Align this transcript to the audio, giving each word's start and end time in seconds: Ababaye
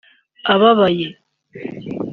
Ababaye 0.53 1.09